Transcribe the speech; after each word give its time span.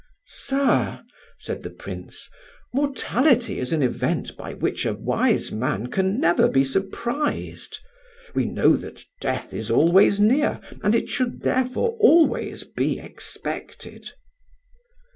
"Sir," 0.25 1.03
said 1.37 1.61
the 1.61 1.69
Prince, 1.69 2.27
"mortality 2.73 3.59
is 3.59 3.71
an 3.71 3.83
event 3.83 4.35
by 4.35 4.55
which 4.55 4.83
a 4.83 4.95
wise 4.95 5.51
man 5.51 5.91
can 5.91 6.19
never 6.19 6.47
be 6.47 6.63
surprised: 6.63 7.77
we 8.33 8.45
know 8.45 8.75
that 8.77 9.03
death 9.21 9.53
is 9.53 9.69
always 9.69 10.19
near, 10.19 10.59
and 10.81 10.95
it 10.95 11.07
should 11.07 11.41
therefore 11.43 11.91
always 11.99 12.63
be 12.63 12.97
expected." 12.99 14.09